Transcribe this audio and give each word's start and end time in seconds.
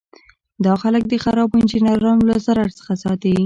دا 0.65 0.73
خلک 0.81 1.03
د 1.07 1.13
خرابو 1.23 1.57
انجینرانو 1.61 2.23
له 2.29 2.35
ضرر 2.45 2.69
څخه 2.79 2.93
ساتي. 3.03 3.35